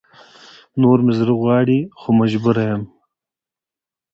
[0.81, 2.81] نور مې زړه هم نه غواړي خو مجبوره يم